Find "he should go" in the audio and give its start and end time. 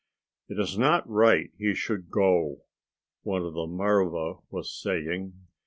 1.59-2.63